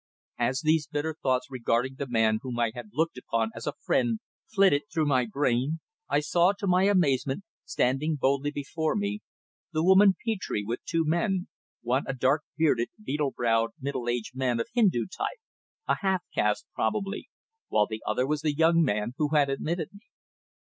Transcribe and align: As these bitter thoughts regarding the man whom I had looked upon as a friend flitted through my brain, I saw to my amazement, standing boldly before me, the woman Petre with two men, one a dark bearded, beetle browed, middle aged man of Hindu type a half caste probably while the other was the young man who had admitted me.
As 0.39 0.61
these 0.61 0.87
bitter 0.87 1.15
thoughts 1.21 1.45
regarding 1.51 1.93
the 1.97 2.07
man 2.09 2.39
whom 2.41 2.57
I 2.57 2.71
had 2.73 2.89
looked 2.91 3.19
upon 3.19 3.51
as 3.53 3.67
a 3.67 3.75
friend 3.85 4.19
flitted 4.51 4.81
through 4.91 5.05
my 5.05 5.27
brain, 5.31 5.79
I 6.09 6.21
saw 6.21 6.53
to 6.53 6.65
my 6.65 6.85
amazement, 6.85 7.43
standing 7.65 8.15
boldly 8.15 8.49
before 8.49 8.95
me, 8.95 9.19
the 9.73 9.83
woman 9.83 10.15
Petre 10.25 10.63
with 10.65 10.79
two 10.85 11.03
men, 11.05 11.49
one 11.83 12.05
a 12.07 12.13
dark 12.15 12.41
bearded, 12.57 12.89
beetle 13.03 13.29
browed, 13.37 13.73
middle 13.79 14.09
aged 14.09 14.35
man 14.35 14.59
of 14.59 14.69
Hindu 14.73 15.05
type 15.05 15.37
a 15.87 15.97
half 16.01 16.23
caste 16.33 16.65
probably 16.73 17.29
while 17.67 17.85
the 17.85 18.01
other 18.03 18.25
was 18.25 18.41
the 18.41 18.55
young 18.55 18.81
man 18.81 19.13
who 19.19 19.35
had 19.35 19.51
admitted 19.51 19.89
me. 19.93 20.07